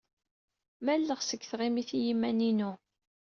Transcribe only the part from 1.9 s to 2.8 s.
i yiman-inu.